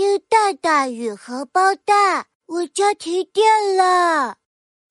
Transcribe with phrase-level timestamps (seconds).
[0.00, 4.28] 丁蛋蛋与荷包蛋，我家停电了。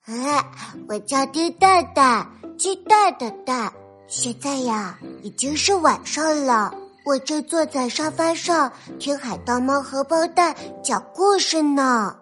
[0.05, 0.46] 啊，
[0.88, 3.74] 我叫丁蛋蛋，鸡蛋的蛋。
[4.08, 6.72] 现在呀，已经是晚上了，
[7.06, 12.15] 我正坐在沙发上听海盗猫荷包蛋讲故事呢。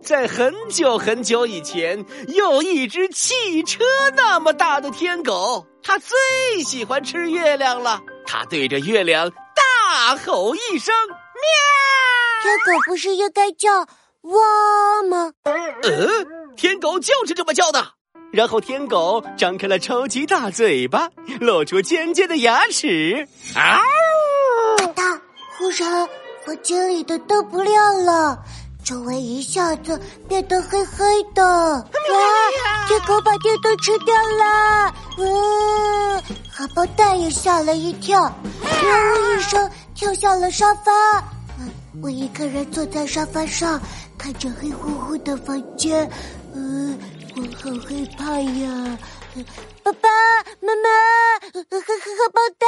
[0.00, 3.82] 在很久很久以前，有一只汽车
[4.14, 8.00] 那么大的天狗，它最喜欢吃月亮了。
[8.24, 10.94] 它对着月亮大吼一声
[11.40, 13.80] ：“喵！”天狗不是应该叫
[14.22, 15.32] “哇”吗？
[15.44, 17.92] 呃，天狗就是这么叫的。
[18.30, 21.08] 然后天狗张开了超级大嘴巴，
[21.40, 23.26] 露出尖尖的牙齿。
[23.54, 23.80] 啊！
[24.94, 25.20] 哒！
[25.56, 26.06] 忽然，
[26.44, 28.38] 房间里的灯不亮了，
[28.84, 31.42] 周围一下子变得黑黑的。
[31.42, 32.86] 哇！
[32.86, 34.94] 天狗把电灯吃掉了。
[35.18, 38.30] 嗯，荷包蛋也吓了一跳，
[38.62, 40.92] 喵一声跳下了沙发。
[42.00, 43.80] 我一个人坐在沙发上，
[44.16, 46.08] 看着黑乎乎的房间。
[46.54, 46.94] 呃。
[47.36, 48.98] 我好害怕呀！
[49.84, 50.08] 爸爸
[50.60, 50.88] 妈妈，
[51.52, 52.66] 荷荷荷包蛋，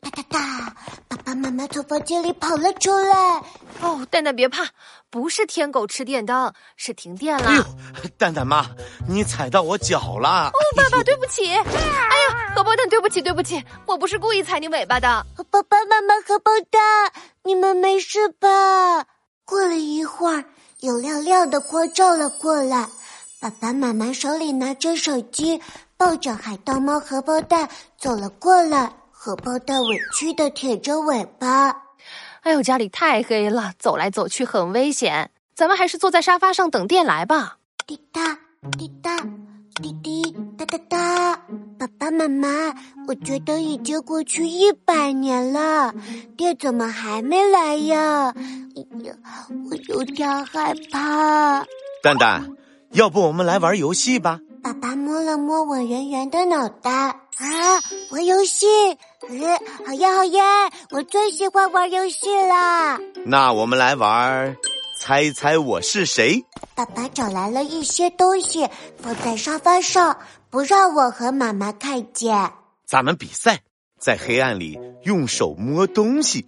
[0.00, 0.76] 哒哒哒！
[1.08, 3.42] 爸爸妈妈从房间里跑了出来。
[3.82, 4.68] 哦，蛋蛋别怕，
[5.10, 7.48] 不是天狗吃电灯，是停电了。
[7.48, 7.64] 哎呦，
[8.16, 8.64] 蛋蛋妈，
[9.08, 10.48] 你踩到我脚了！
[10.48, 11.50] 哦，爸爸对不起。
[11.50, 15.26] 哎呀，荷包蛋对不起对不起，我不是故意踩你尾巴的。
[15.50, 16.80] 爸爸妈妈荷包蛋，
[17.42, 19.04] 你们没事吧？
[19.44, 20.44] 过了一会儿，
[20.78, 22.88] 有亮亮的光照了过来。
[23.40, 25.60] 爸爸妈妈手里拿着手机，
[25.96, 28.92] 抱着海盗猫荷包蛋走了过来。
[29.10, 31.81] 荷包蛋委屈的舔着尾巴。
[32.42, 35.30] 哎呦，家里太黑了，走来走去很危险。
[35.54, 37.58] 咱们还是坐在沙发上等电来吧。
[37.86, 38.36] 滴答
[38.76, 39.16] 滴答
[39.80, 41.36] 滴滴哒哒哒。
[41.78, 42.48] 爸爸妈妈，
[43.06, 45.94] 我觉得已经过去一百年了，
[46.36, 48.34] 电怎么还没来呀？
[49.70, 51.64] 我有点害怕。
[52.02, 52.50] 蛋蛋。
[52.90, 54.40] 要不我们来玩游戏吧？
[54.62, 57.18] 爸爸摸了摸我圆圆的脑袋，啊，
[58.10, 58.66] 玩游戏，
[59.28, 60.40] 呃，好耶好耶，
[60.90, 62.98] 我最喜欢玩游戏啦。
[63.26, 64.56] 那我们来玩，
[65.00, 66.44] 猜猜我是谁？
[66.76, 68.68] 爸爸找来了一些东西
[68.98, 70.16] 放在沙发上，
[70.48, 72.52] 不让我和妈妈看见。
[72.86, 73.60] 咱们比赛，
[73.98, 76.46] 在黑暗里用手摸东西，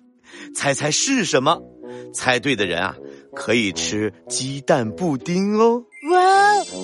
[0.54, 1.60] 猜猜是什么？
[2.14, 2.94] 猜对的人啊，
[3.34, 5.82] 可以吃鸡蛋布丁哦。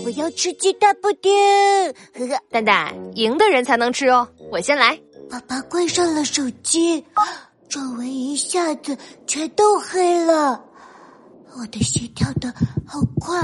[0.00, 0.04] 哇！
[0.04, 1.32] 我要吃鸡蛋布丁。
[2.14, 4.26] 呵呵，蛋蛋，赢的人才能吃哦。
[4.50, 4.98] 我先来。
[5.30, 7.04] 爸爸关上了手机，
[7.68, 8.96] 周围一下子
[9.26, 10.60] 全都黑了。
[11.56, 12.52] 我的心跳的
[12.86, 13.40] 好快，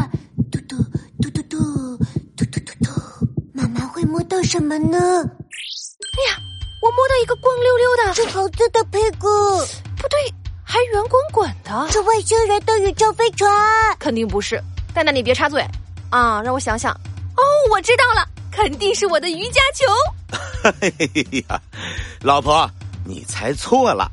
[0.51, 0.77] 嘟嘟
[1.21, 1.59] 嘟嘟嘟
[2.37, 2.91] 嘟嘟嘟嘟。
[3.53, 4.99] 妈妈会摸到什么呢？
[4.99, 6.39] 哎呀，
[6.83, 9.29] 我摸到一个光溜溜的，是猴子的屁股。
[9.97, 10.19] 不对，
[10.65, 13.51] 还圆滚滚的，是外星人的宇宙飞船。
[13.99, 14.61] 肯定不是。
[14.95, 15.65] 蛋蛋，你别插嘴
[16.11, 16.41] 啊！
[16.43, 16.93] 让我想想。
[16.93, 19.85] 哦，我知道了，肯定是我的瑜伽球。
[20.81, 21.61] 嘿呀，
[22.23, 22.69] 老婆，
[23.05, 24.11] 你猜错了，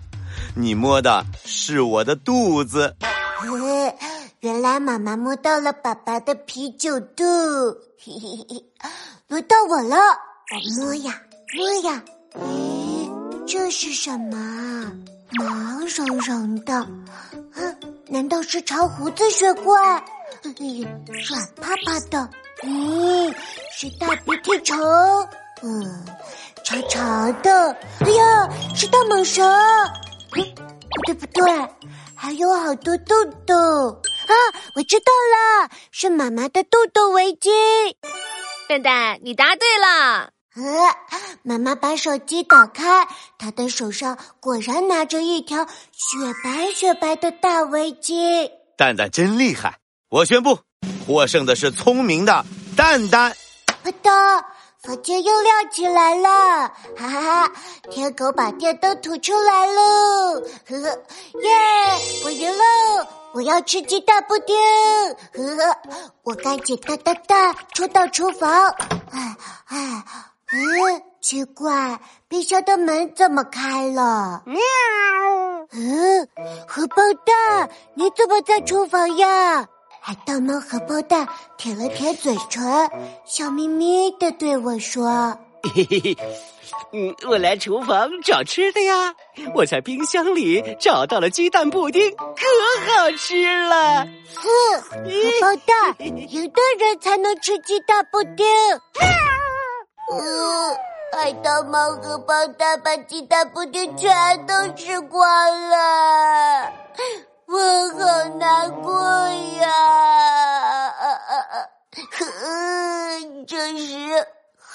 [0.55, 2.95] 你摸的是我的肚子。
[4.41, 7.23] 原来妈妈摸到了爸爸的啤酒肚。
[7.97, 8.65] 嘿嘿嘿，
[9.29, 11.21] 轮到我了，我摸呀
[11.55, 12.03] 摸呀。
[12.35, 14.91] 咦，这是什么？
[15.31, 15.45] 毛
[15.95, 16.85] 茸茸的。
[17.55, 17.77] 嗯，
[18.07, 20.03] 难道是长胡子雪怪？
[21.07, 22.29] 软趴趴的，
[22.63, 23.33] 嗯，
[23.71, 24.77] 是大鼻涕虫，
[25.61, 26.05] 嗯，
[26.63, 29.44] 长长的，哎呀，是大蟒蛇，
[30.29, 30.41] 不
[31.05, 31.44] 对不对，
[32.16, 34.33] 还有好多痘痘啊！
[34.75, 37.50] 我知道了，是妈妈的痘痘围巾。
[38.69, 40.31] 蛋蛋，你答对了。
[40.55, 40.61] 呃，
[41.44, 43.07] 妈妈把手机打开，
[43.38, 48.50] 她的手上果然拿着一条雪白雪白的大围巾。
[48.77, 49.79] 蛋蛋真厉害。
[50.13, 50.56] 我宣布，
[51.07, 52.46] 获胜的是聪明的
[52.78, 53.35] 蛋蛋。
[53.84, 54.44] 啪嗒，
[54.84, 56.29] 房间又亮起来了，
[56.96, 57.51] 哈哈哈！
[57.90, 60.88] 天狗把电灯吐出来了，呵呵，
[61.41, 61.50] 耶！
[62.25, 63.07] 我赢了！
[63.33, 64.56] 我要吃鸡蛋布丁，
[65.33, 65.77] 呵呵！
[66.21, 68.51] 我赶紧哒哒哒冲到厨房，
[69.09, 69.36] 哎
[69.66, 70.06] 哎，
[70.54, 74.44] 嗯，奇怪，冰箱的门怎么开了？
[74.45, 74.59] 喵！
[75.71, 76.27] 嗯，
[76.68, 79.68] 荷包蛋，你怎么在厨房呀？
[80.05, 81.25] 海盗猫和包蛋
[81.57, 82.61] 舔了舔嘴唇，
[83.23, 85.38] 笑眯眯的对我说
[85.73, 86.17] ：“嘿嘿嘿，
[86.91, 89.15] 嗯，我来厨房找吃的呀。
[89.55, 92.25] 我在冰箱里找到了鸡蛋布丁，可
[92.94, 94.03] 好吃了。
[94.03, 95.00] 哼，荷
[95.39, 98.45] 包蛋，赢的人才能吃鸡蛋布丁。
[100.11, 100.75] 嗯，
[101.13, 105.23] 海盗猫和包蛋把鸡蛋布丁全都吃光
[105.69, 105.77] 了。”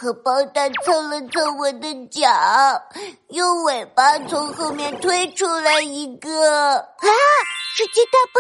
[0.01, 2.31] 荷包蛋蹭了蹭我的脚，
[3.31, 7.09] 用尾巴从后面推出来一个啊，
[7.75, 8.39] 是鸡蛋布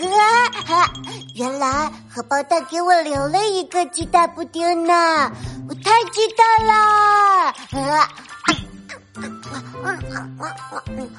[0.00, 0.10] 丁！
[0.10, 0.88] 啊，
[1.36, 5.30] 原来荷包蛋给我留了一个鸡蛋布丁呢，
[5.68, 6.72] 我太激动了！
[7.92, 8.08] 啊。
[9.22, 9.40] 嗯
[9.84, 10.54] 嗯嗯
[10.96, 11.10] 嗯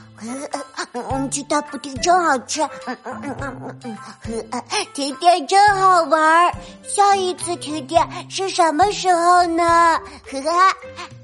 [0.94, 3.98] 嗯，鸡蛋布丁真好吃，嗯嗯嗯嗯
[4.28, 4.64] 嗯嗯，
[4.94, 6.54] 停电真好玩儿，
[6.84, 9.64] 下一次停电是什么时候呢？
[10.32, 11.19] 呵呵。